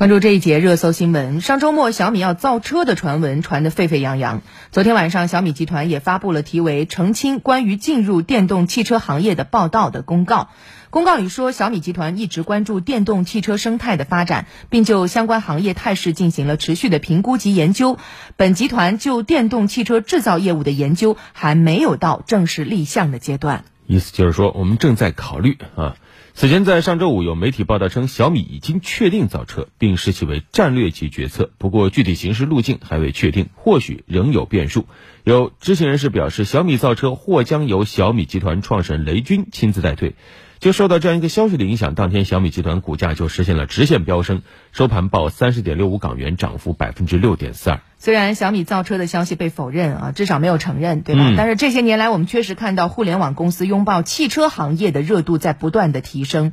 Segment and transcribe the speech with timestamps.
[0.00, 1.42] 关注这一节热搜新闻。
[1.42, 4.40] 上周末，小米要造车的传闻传得沸沸扬扬。
[4.72, 10.48] 昨天晚上，小米集团也发布了题为《澄清关于进入电动汽车行业的报道》的公告。
[10.88, 17.98] 公告里说，小米集团一直关注电动汽车生态的发展，并就相关行业态势进行了持续的评估及研究。
[18.36, 23.66] 本集团就电动汽车制造业务的研究还没有到正式立项的阶段。
[23.86, 25.94] 意思就是说，我们正在考虑啊。
[26.32, 31.50] 此前，在上周五有媒体报道称，小米已经确定造车，并视其为战略级决策。
[31.58, 34.86] 不过，具体形式路径还未确定，或许仍有变数。
[35.24, 40.14] 有知情人士表示，小米造车或将由小米集团创始人雷军亲自带队。
[40.60, 47.80] 就受到这样一个消息的影响，当天小米集团股价就实现了直线飙升，收盘报三十点六五港元，涨幅百分之六点四二。
[48.02, 51.34] 虽然小米造车的消息被否认啊，至少没有承认，对吧？
[51.36, 56.52] 但是这些年来，我们确实看到互联网公司拥抱汽车行业的热度在不断的提升。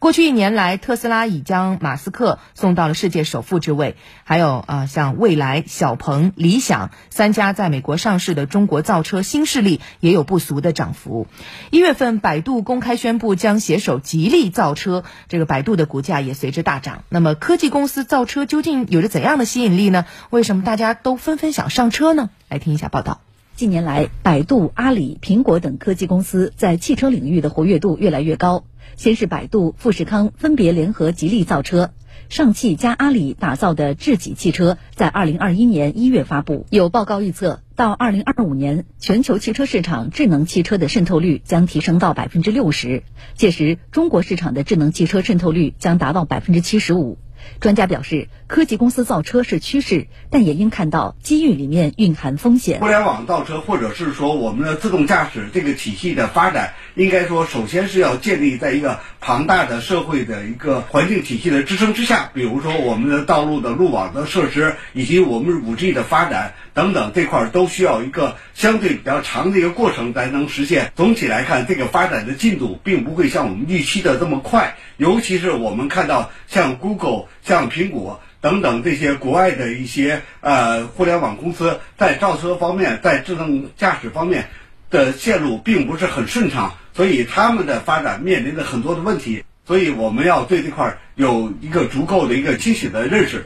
[0.00, 3.94] 过去一年来，特斯拉已将马斯克送到了世界首富之位，
[4.24, 11.28] 还有啊，像蔚来、小鹏、理想三家在美国上市的中国造车新势力也有不俗的涨幅。
[11.70, 17.04] 一月份，百度公开宣布将携手吉利造车，这个百度的股价也随之大涨。
[17.08, 20.06] 那么，科技公司造车究竟有着怎样的吸引力呢？
[20.30, 21.00] 为什么大家？
[21.02, 23.20] 都纷纷想上车呢，来听一下报道。
[23.54, 28.64] 近年来，百度、阿里、苹果等科技公司在汽车领域的活跃度越来越高。
[28.96, 31.90] 先是百度、富士康分别联合吉利造车，
[32.28, 36.66] 上汽加阿里打造的智己汽车在二零二一年一月发布。
[36.70, 43.02] 有报告预测，到二零二五年，全球汽车市场智能汽车的渗透率将提升到百分之六十，
[43.34, 47.18] 届时中国市场的智能汽车渗透率将达到百分之七十五。
[47.60, 52.80] 专家表示，科技公司造车是趋势，但也应看到机遇里面蕴含风险。
[52.80, 62.30] 互联网造车，或者是说我们的自动驾驶这个体系的发展，应该说首先是要建立在一个庞大的社会的一个环境体系的支撑之下。
[62.34, 70.92] 比如说我们的道路的路网的设施，以及我们五 G 的发展等等这块，都需要一个相对比较长的一个过程才能实现。
[70.94, 77.27] 总体来看，这个发展的进度并不会像我们预期的这么快，尤其是我们看到像 Google。
[77.42, 84.48] 像苹果等等这些国外的一些呃互联网公司，在造车方面，在智能驾驶方面
[84.90, 93.44] 的线路并不是很顺畅，所以他们的发展面临着很多的问题，所以我们要对这块有一个足够的一个清醒的认识。